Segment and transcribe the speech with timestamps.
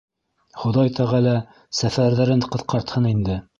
[0.61, 1.35] —Хоҙай тәғәлә
[1.81, 3.41] сәфәрҙәрен ҡыҫҡартһын инде.